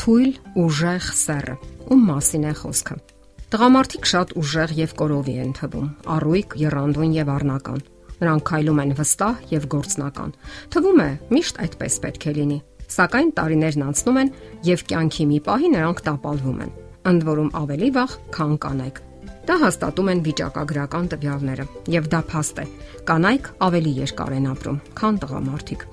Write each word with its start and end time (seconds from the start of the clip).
Թույլ 0.00 0.30
ուժեղ 0.56 1.06
սեռը։ 1.12 1.54
Ում 1.92 2.04
մասին 2.08 2.44
է 2.48 2.52
խոսքը։ 2.56 2.94
Տղամարդիկ 3.52 4.06
շատ 4.08 4.30
ուժեղ 4.40 4.70
եւ 4.78 4.94
կորովի 4.96 5.34
են 5.42 5.50
թվում, 5.58 5.90
առույգ, 6.14 6.56
երանդուն 6.62 7.12
եւ 7.18 7.32
առնական։ 7.34 7.82
Նրանք 8.22 8.46
քայլում 8.48 8.80
են 8.80 8.94
վստահ 8.96 9.42
եւ 9.50 9.66
գործնական։ 9.74 10.32
Թվում 10.72 11.02
է 11.04 11.10
միշտ 11.36 11.60
այդպես 11.66 12.00
պետք 12.06 12.24
է 12.24 12.34
լինի։ 12.40 12.58
Սակայն 12.96 13.30
տարիներն 13.36 13.86
անցնում 13.90 14.20
են 14.24 14.32
եւ 14.70 14.86
կյանքի 14.88 15.28
մի 15.36 15.42
պահի 15.50 15.70
նրանք 15.76 16.02
տապալվում 16.08 16.64
են։ 16.64 16.74
Ընդ 17.12 17.28
որում 17.28 17.54
ավելի 17.60 17.92
վաղ, 18.00 18.18
քան 18.40 18.58
կանայք։ 18.64 19.04
Դա 19.50 19.54
հաստատում 19.68 20.10
են 20.16 20.24
վիճակագրական 20.24 21.12
տվյալները, 21.12 21.70
եւ 22.00 22.08
դա 22.08 22.24
փաստ 22.32 22.64
է։ 22.64 22.68
Կանայք 23.04 23.54
ավելի 23.68 23.96
երկար 24.00 24.36
են 24.40 24.50
ապրում, 24.56 24.82
քան 24.96 25.24
տղամարդիկ։ 25.24 25.88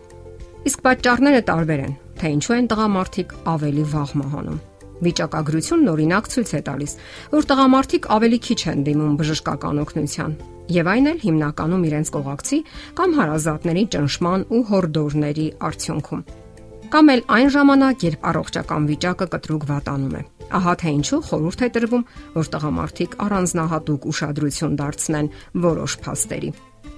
Իսկ 0.67 0.83
պատճառները 0.87 1.41
տարբեր 1.47 1.81
են, 1.87 1.95
թե 2.21 2.33
ինչու 2.37 2.55
են 2.57 2.67
տղամարդիկ 2.71 3.33
ավելի 3.53 3.85
վաղ 3.93 4.11
մահանում։ 4.21 4.59
Վիճակագրությունն 5.07 5.89
օրինակ 5.93 6.29
ցույց 6.33 6.51
է 6.57 6.61
տալիս, 6.67 6.93
որ 7.33 7.47
տղամարդիկ 7.51 8.07
ավելի 8.17 8.39
քիչ 8.47 8.61
են 8.71 8.79
դիմում 8.87 9.17
բժշկական 9.19 9.81
օգնության, 9.83 10.31
եւ 10.77 10.89
այն 10.93 11.09
էլ 11.11 11.19
հիմնականում 11.27 11.85
իրենց 11.87 12.11
կողակցի 12.17 12.59
կամ 12.97 13.13
հարազատների 13.17 13.83
ճնշման 13.93 14.45
ու 14.57 14.63
հորդորների 14.71 15.47
արդյունքում։ 15.69 16.25
Կամ 16.87 17.11
էլ 17.13 17.21
այն 17.37 17.49
ժամանակ, 17.57 18.03
երբ 18.07 18.27
առողջական 18.31 18.87
վիճակը 18.87 19.27
կտրուկ 19.33 19.63
վատանում 19.67 20.15
է։ 20.17 20.21
Ահա 20.57 20.73
թե 20.79 20.93
ինչու 20.97 21.19
խորհուրդ 21.27 21.63
է 21.67 21.69
տրվում, 21.75 22.05
որ 22.37 22.49
տղամարդիկ 22.53 23.17
առանձնահատուկ 23.27 24.07
ուշադրություն 24.13 24.77
դարձնեն 24.79 25.31
որոշ 25.67 25.97
փաստերի։ 26.07 26.51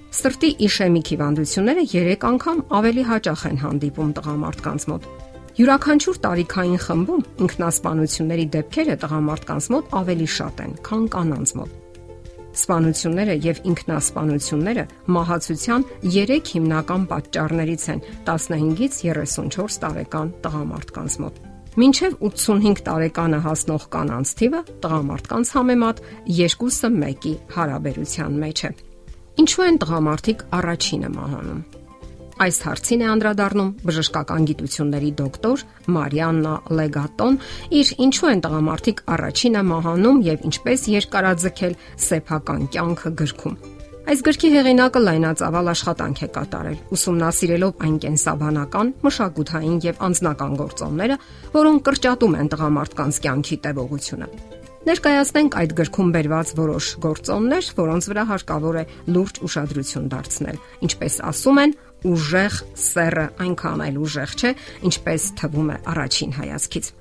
Սրտի 0.09 0.49
իշեմիկ 0.66 1.09
հիվանդությունները 1.13 1.81
3 1.90 2.23
անգամ 2.30 2.61
ավելի 2.78 3.02
հաճախ 3.09 3.42
են 3.50 3.59
հանդիպում 3.64 4.14
տղամարդկանց 4.17 4.86
մոտ։ 4.89 5.03
Յուրաքանչյուր 5.59 6.17
տարիքային 6.23 6.80
խմբում 6.86 7.22
ինքնասպանությունների 7.45 8.45
դեպքերը 8.56 8.95
տղամարդկանց 9.03 9.67
մոտ 9.75 9.94
ավելի 10.00 10.28
շատ 10.39 10.64
են, 10.66 10.73
քան 10.89 11.06
կանանց 11.14 11.53
մոտ։ 11.59 11.78
Սպանությունները 12.59 13.36
եւ 13.45 13.61
ինքնասպանությունները 13.70 14.86
մահացության 15.14 15.88
3 16.09 16.42
հիմնական 16.55 17.08
պատճառներից 17.14 17.88
են 17.94 18.03
15-ից 18.26 19.00
34 19.14 19.80
տարեկան 19.86 20.36
տղամարդկանց 20.42 21.22
մոտ։ 21.22 21.42
Մինչև 21.80 22.20
85 22.33 22.86
տարեկանը 22.89 23.39
հասնող 23.45 23.83
կանանց 23.94 24.36
թիվը 24.42 24.61
տղամարդկանց 24.83 25.55
համեմատ 25.59 26.05
2-ը 26.33 26.94
1-ի 26.98 27.33
հարաբերության 27.53 28.39
մեջ 28.44 28.70
է։ 28.73 28.89
Ինչու 29.38 29.66
են 29.69 29.77
տղամարդիկ 29.83 30.45
առաջինը 30.59 31.09
մահանում։ 31.16 31.61
Այս 32.39 32.58
հարցին 32.63 33.02
է 33.03 33.08
անդրադառնում 33.13 33.71
բժշկական 33.83 34.45
գիտությունների 34.49 35.09
դոկտոր 35.19 35.63
Մարիաննա 35.95 36.53
Լեգատոն 36.80 37.39
իր 37.80 37.89
Ինչու 38.05 38.30
են 38.30 38.44
տղամարդիկ 38.45 39.02
առաջինը 39.16 39.63
մահանում 39.71 40.21
եւ 40.30 40.45
ինչպես 40.49 40.86
երկարաձգել 40.94 41.75
սեփական 42.05 42.63
կյանքը 42.75 43.11
գրքում։ 43.19 43.59
Այս 44.09 44.23
գրքի 44.25 44.49
հեղինակը 44.55 45.02
լայնածավալ 45.03 45.67
աշխատանք 45.69 46.21
է 46.25 46.30
կատարել, 46.39 46.77
ուսումնասիրելով 46.95 47.83
այն 47.86 47.97
կենսաբանական, 48.05 48.93
մշակութային 49.05 49.75
եւ 49.86 49.99
անձնական 50.08 50.55
գործոնները, 50.64 51.19
որոնք 51.59 51.83
կրճատում 51.89 52.39
են 52.39 52.49
տղամարդկանց 52.55 53.21
կյանքի 53.27 53.59
տևողությունը։ 53.67 54.31
Ներկայացնենք 54.90 55.56
այդ 55.59 55.73
գրքում 55.78 56.08
բերված 56.16 56.52
որոշ 56.58 56.86
գործոններ, 57.04 57.66
որոնց 57.78 58.06
վրա 58.09 58.23
հարկավոր 58.26 58.78
է 58.80 58.84
լուրջ 59.14 59.40
ուշադրություն 59.45 60.08
դարձնել։ 60.09 60.58
Ինչպես 60.88 61.18
ասում 61.30 61.59
են, 61.62 61.76
ուժեղ 62.09 62.58
սերը 62.90 63.26
այնքան 63.45 63.84
այլ 63.86 64.00
ուժեղ 64.02 64.34
չէ, 64.40 64.52
ինչպես 64.90 65.28
թվում 65.38 65.70
է 65.70 65.78
առաջին 65.94 66.34
հայացքից։ 66.40 66.92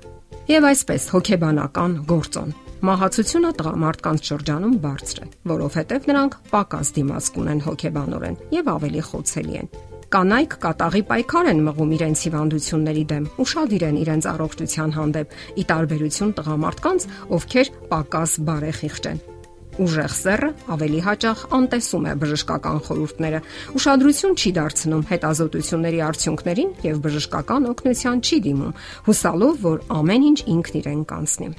Եվ 0.53 0.69
այսպես 0.69 1.09
հոգեբանական 1.17 1.97
գործոն։ 2.13 2.53
Մահացությունը 2.89 3.53
տղամարդկանց 3.57 4.29
շրջանում 4.29 4.75
բարձր 4.85 5.17
է, 5.25 5.31
որովհետև 5.49 6.09
նրանք 6.13 6.37
պակաս 6.53 6.93
դիմաց 6.99 7.33
կունեն 7.39 7.63
հոգեբանորեն 7.65 8.39
եւ 8.53 8.69
ավելի 8.77 9.01
խոցելի 9.09 9.63
են։ 9.63 9.73
Կանայք 10.09 10.53
կատաղի 10.63 11.01
պայքար 11.05 11.47
են 11.51 11.59
մղում 11.67 11.91
իրենց 11.93 12.21
հիվանդությունների 12.25 13.01
դեմ, 13.11 13.25
ուրախadir 13.43 13.83
են 13.85 13.97
իրենց 14.01 14.27
առողջության 14.31 14.93
հանդեպ՝ 14.95 15.33
ի 15.53 15.63
տարբերություն 15.69 16.31
տղամարդկանց, 16.39 17.03
ովքեր 17.37 17.67
պակաս 17.91 18.31
բարեխիղճ 18.47 19.09
են։ 19.09 19.19
Ուժեղ 19.85 20.15
սեռը 20.17 20.49
ավելի 20.73 21.01
հաճախ 21.05 21.43
անտեսում 21.59 22.07
է 22.09 22.13
բժշկական 22.23 22.79
խորհուրդները, 22.89 23.41
ուշադրություն 23.77 24.33
չի 24.33 24.51
դարձնում 24.57 25.03
հետազոտությունների 25.13 26.01
արդյունքներին 26.09 26.73
եւ 26.89 27.03
բժշկական 27.05 27.69
օգնության 27.69 28.23
չի 28.25 28.39
դիմում, 28.49 28.73
հուսալով, 29.05 29.61
որ 29.69 29.77
ամեն 29.99 30.25
ինչ 30.33 30.39
ինքն 30.57 30.81
իրեն 30.81 31.05
կանցնի։ 31.13 31.51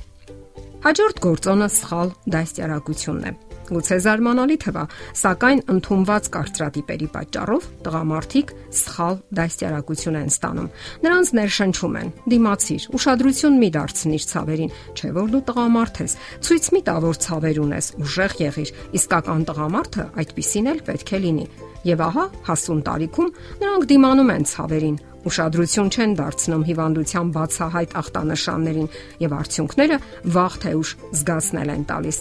Հաջորդ 0.91 1.23
գործոնը 1.31 1.71
սխալ 1.81 2.13
դաստիարակությունն 2.35 3.31
է 3.31 3.50
Գուցե 3.71 3.97
զարմանալի 4.05 4.57
թվա, 4.65 4.85
սակայն 5.21 5.61
ընդունված 5.75 6.29
կարծրատիպերի 6.35 7.09
պատճառով 7.15 7.67
տղամարդիկ 7.87 8.53
սխալ 8.81 9.19
դաստիարակություն 9.39 10.19
են 10.21 10.31
ստանում։ 10.31 10.69
Նրանց 11.07 11.33
ներշնչում 11.39 11.95
են. 12.01 12.13
դիմացիր, 12.31 12.83
ուշադրություն 12.99 13.59
մի 13.61 13.69
դարձնիր 13.79 14.25
ցավերին, 14.31 14.75
չէ 14.99 15.11
որ 15.21 15.29
դու 15.31 15.43
տղամարդ 15.51 16.01
ես, 16.01 16.13
ցույց 16.47 16.65
մի 16.75 16.81
տա 16.91 16.97
որ 17.07 17.21
ցավեր 17.25 17.61
ունես, 17.65 17.87
ուժեղ 18.01 18.33
եղիր։ 18.41 18.73
Իսկական 19.01 19.43
տղամարդը 19.51 20.05
այդպիսին 20.21 20.71
էլ 20.71 20.83
պետք 20.91 21.11
է 21.11 21.23
լինի։ 21.25 21.47
Եվ 21.81 22.01
ահա 22.11 22.25
հասուն 22.51 22.81
տարիքում 22.91 23.31
նրանք 23.61 23.87
դիմանում 23.91 24.33
են 24.35 24.45
ցավերին, 24.51 24.99
ուշադրություն 25.31 25.91
չեն 25.93 26.13
դարձնում 26.17 26.67
հիվանդության 26.69 27.33
բացահայտ 27.37 27.97
ախտանշաններին 28.01 28.91
եւ 29.21 29.35
արդյունքները 29.41 29.99
վաղ 30.37 30.61
թե 30.65 30.73
ուշ 30.81 30.93
զգացնել 31.21 31.73
են 31.77 31.85
տալիս 31.91 32.21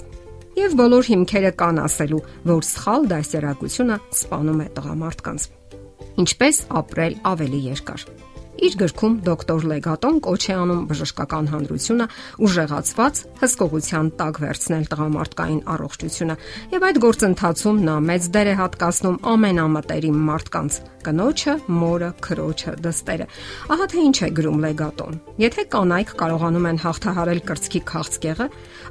եւ 0.59 0.75
բոլոր 0.80 1.08
հիմքերը 1.09 1.52
կան 1.59 1.78
ասելու, 1.86 2.20
որ 2.50 2.66
սխալ 2.70 3.08
դասերակցությունը 3.14 3.97
սպանում 4.20 4.64
է 4.64 4.68
տղամարդկանց։ 4.80 5.46
Ինչպես 6.20 6.58
ապրել 6.80 7.16
ավելի 7.31 7.62
երկար։ 7.70 8.06
Իր 8.59 8.74
գրքում 8.80 9.14
դոկտոր 9.24 9.66
Լեգատոն 9.70 10.18
կոչ 10.25 10.42
է 10.52 10.56
անում 10.59 10.80
բժշկական 10.90 11.46
հանրությունը 11.53 12.08
ուժեղացված 12.44 13.22
հսկողության 13.40 14.09
տակ 14.20 14.40
վերցնել 14.44 14.88
տղամարդկային 14.92 15.62
առողջությունը 15.74 16.36
եւ 16.74 16.86
այդ 16.90 17.00
գործընթացում 17.06 17.80
նա 17.88 17.96
մեծ 18.09 18.28
դեր 18.36 18.50
է 18.52 18.56
հատկացնում 18.59 19.19
ամենամտերիմ 19.34 20.18
մարդկանց՝ 20.30 20.80
կնոջը, 21.08 21.53
մորը, 21.80 22.09
քրոջը, 22.25 22.74
դստերը։ 22.84 23.28
Ահա 23.72 23.86
թե 23.94 24.03
ինչ 24.09 24.18
է 24.19 24.30
գրում 24.40 24.59
Լեգատոն։ 24.66 25.19
Եթե 25.40 25.66
կանայք 25.72 26.14
կարողանում 26.19 26.68
են 26.74 26.81
հաղթահարել 26.84 27.42
կրծքի 27.48 27.81
քաղցկեղը, 27.94 28.50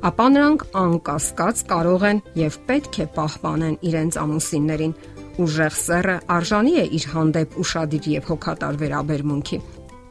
ապա 0.08 0.26
նրանք 0.38 0.66
անկասկած 0.88 1.62
կարող 1.68 2.08
են 2.08 2.24
եւ 2.40 2.58
պետք 2.72 3.00
է 3.04 3.08
պահպանեն 3.18 3.78
իրենց 3.92 4.20
ամուսիններին 4.24 4.96
ուժեղ 5.42 5.74
սեռը 5.78 6.16
արժանի 6.38 6.78
է 6.82 6.86
իր 6.98 7.10
հանդեպ 7.14 7.58
ուրախadir 7.62 8.08
եւ 8.18 8.32
հոգատար 8.32 8.80
վերաբերմունքի 8.82 9.60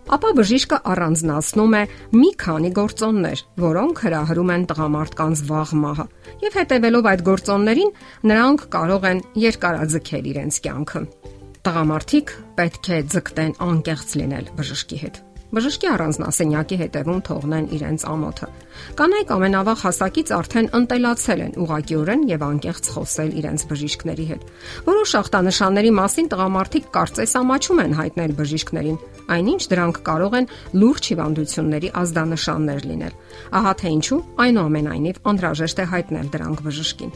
ապա 0.07 0.29
բժիշկը 0.37 0.77
առանձնացնում 0.87 1.73
է 1.77 1.81
մի 2.15 2.29
քանի 2.43 2.69
գործոններ, 2.77 3.41
որոնք 3.63 4.01
հրահրում 4.05 4.53
են 4.55 4.65
տղամարդկանց 4.71 5.41
վաղ 5.49 5.73
մահը։ 5.83 6.05
Եվ 6.47 6.57
հետևելով 6.61 7.09
այդ 7.11 7.23
գործոններին, 7.27 7.93
նրանք 8.31 8.65
կարող 8.77 9.07
են 9.11 9.23
երկարաձգել 9.43 10.31
իրենց 10.31 10.61
կյանքը։ 10.67 11.05
Տղամարդիկ 11.67 12.35
պետք 12.61 12.91
է 12.95 13.01
ձգտեն 13.15 13.57
անկեղծ 13.67 14.19
լինել 14.21 14.53
բժշկի 14.55 15.01
հետ 15.03 15.23
բժշկի 15.47 15.87
առանձնասենյակի 15.87 16.77
հետևում 16.81 17.19
թողնեն 17.27 17.67
իրենց 17.77 18.01
ամոթը։ 18.11 18.47
Կանայք 18.99 19.29
ամենավաղ 19.35 19.83
հասակից 19.83 20.31
արդեն 20.37 20.67
ընտելացել 20.79 21.43
են 21.45 21.53
ուղակիորեն 21.63 22.25
եւ 22.27 22.43
անկեղծ 22.47 22.89
խոսել 22.95 23.31
իրենց 23.41 23.63
բժիշկների 23.69 24.25
հետ։ 24.31 24.43
Որոշ 24.87 25.13
ախտանշանների 25.21 25.91
մասին 25.97 26.27
տղամարդիկ 26.33 26.89
կարծես 26.97 27.35
ամաչում 27.41 27.81
են 27.87 27.95
հայտնել 27.97 28.35
բժիշկներին, 28.37 28.99
այնինչ 29.37 29.61
դրանք 29.71 30.01
կարող 30.07 30.37
են 30.37 30.49
լուրջ 30.83 31.09
հիվանդությունների 31.11 31.89
ազդանշաններ 32.01 32.81
լինել։ 32.91 33.17
Ահա 33.57 33.73
թե 33.81 33.89
ինչու 33.97 34.19
այնուամենայնիվ 34.47 35.21
անհրաժեշտ 35.31 35.77
է 35.77 35.87
հայտնել 35.95 36.27
դրանք 36.35 36.61
բժշկին։ 36.67 37.15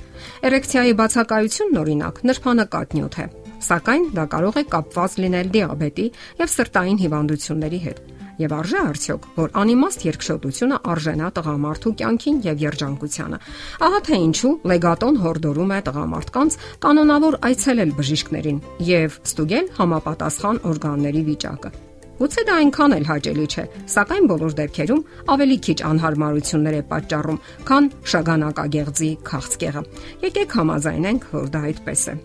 Էրեկցիայի 0.51 0.95
բացակայությունն 1.01 1.81
օրինակ 1.81 2.23
նրբանկատ 2.31 2.97
նյութ 2.99 3.19
է, 3.21 3.27
սակայն 3.71 4.09
դա 4.17 4.25
կարող 4.31 4.57
է 4.61 4.65
կապված 4.71 5.19
լինել 5.25 5.53
դիաբետի 5.55 6.07
եւ 6.41 6.55
սրտային 6.55 7.01
հիվանդությունների 7.05 7.81
հետ 7.85 8.20
Եվ 8.41 8.53
արժե 8.57 8.79
արդյոք, 8.81 9.25
որ 9.37 9.51
անիմաստ 9.61 10.03
երկշոտությունը 10.07 10.77
արժենա 10.91 11.27
տղամարդու 11.37 11.93
կյանքին 12.01 12.39
եւ 12.47 12.63
երջանկությանը։ 12.65 13.39
Ահա 13.85 13.99
թե 14.07 14.19
ինչու 14.25 14.53
լեգատոն 14.71 15.21
հորդորում 15.25 15.75
է 15.75 15.79
տղամարդկանց 15.91 16.57
կանոնավոր 16.87 17.39
այցելել 17.51 17.93
բժիշկներին 18.01 18.59
եւ 18.89 19.21
ստուգել 19.29 19.71
համապատասխան 19.77 20.61
օրգանների 20.71 21.23
վիճակը։ 21.31 21.73
Գուցե 22.21 22.41
դա 22.45 22.55
այնքան 22.61 22.93
էլ 22.97 23.05
հաճելի 23.09 23.45
չէ, 23.49 23.63
սակայն 23.89 24.27
բոլոր 24.29 24.51
դեպքերում 24.59 24.99
ավելի 25.33 25.57
քիչ 25.65 25.77
անհարմարություններ 25.89 26.77
է 26.77 26.83
պատճառում, 26.91 27.41
քան 27.71 27.89
շագանակագեղձի 28.13 29.11
քաղցկեղը։ 29.31 29.83
Եկեք 30.29 30.55
համաձայնենք, 30.61 31.27
որ 31.33 31.51
դա 31.57 31.65
այդպես 31.71 32.07
է։ 32.13 32.17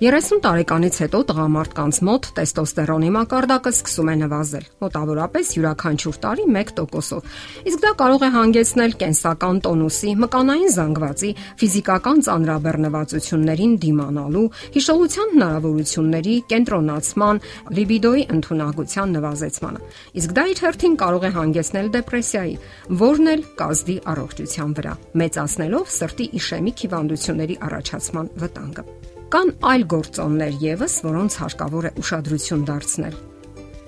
30 0.00 0.38
տարեկանից 0.40 0.98
հետո 1.02 1.18
տղամարդկանց 1.28 1.96
մոտ 2.08 2.26
տեստոստերոնի 2.38 3.08
մակարդակը 3.12 3.72
սկսում 3.74 4.08
է 4.08 4.14
նվազել, 4.20 4.62
մոտավորապես 4.80 5.50
յուրաքանչյուր 5.56 6.16
տարի 6.22 6.46
1%-ով։ 6.48 7.34
Իսկ 7.68 7.82
դա 7.84 7.90
կարող 8.00 8.24
է 8.24 8.30
հանգեցնել 8.36 8.94
կենսական 9.02 9.60
տոնուսի, 9.66 10.14
մկանային 10.24 10.72
զանգվածի, 10.76 11.30
ֆիզիկական 11.60 12.24
ծանրաբեռնվածություններին 12.30 13.76
դիմանալու, 13.84 14.46
հիշողության 14.80 15.36
հնարավորությունների 15.36 16.36
կենտրոնացման, 16.48 17.44
լիբիդոյի 17.76 18.26
ընդունակության 18.40 19.14
նվազեցմանը։ 19.20 19.84
Իսկ 20.16 20.36
դա 20.40 20.48
իր 20.56 20.64
հերթին 20.64 20.98
կարող 21.04 21.28
է 21.28 21.34
հանգեցնել 21.36 21.94
դեպրեսիայի, 22.00 22.58
որն 23.04 23.32
էլ 23.36 23.46
կազդի 23.60 24.00
առողջության 24.16 24.74
վրա, 24.80 24.98
մեծացնելով 25.20 25.94
սրտի 26.00 26.32
իշեմիկ 26.40 26.84
հիվանդությունների 26.88 27.62
առաջացման 27.68 28.36
վտանգը։ 28.40 29.19
Կան 29.30 29.50
այլ 29.62 29.84
գործոններ 29.86 30.56
եւս, 30.58 30.94
որոնց 31.06 31.34
հարկավոր 31.38 31.86
է 31.86 31.90
ուշադրություն 32.02 32.64
դարձնել 32.66 33.18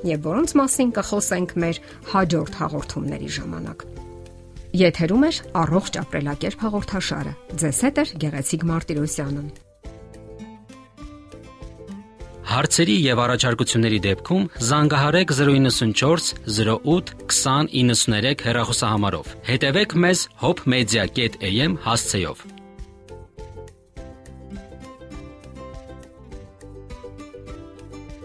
եւ 0.07 0.29
որոնց 0.29 0.55
մասին 0.59 0.93
կխոսենք 0.99 1.55
մեր 1.63 1.81
հաջորդ 2.13 2.59
հաղորդումների 2.61 3.31
ժամանակ։ 3.39 3.83
Եթերում 4.83 5.27
է 5.27 5.33
առողջ 5.63 5.99
ապրելակերպ 6.03 6.63
հաղորդաշարը։ 6.67 7.35
Ձեզ 7.63 7.83
հետ 7.87 8.01
է 8.03 8.07
Գեղեցիկ 8.23 8.65
Մարտիրոսյանը։ 8.71 9.45
Հարցերի 12.53 12.97
եւ 13.03 13.21
առաջարկությունների 13.27 14.01
դեպքում 14.07 14.49
զանգահարեք 14.71 15.37
094 15.43 16.33
08 16.55 17.15
2093 17.35 18.47
հեռախոսահամարով։ 18.47 19.37
Հետևեք 19.51 20.01
մեզ 20.07 20.27
hopmedia.am 20.43 21.79
հասցեով։ 21.87 22.62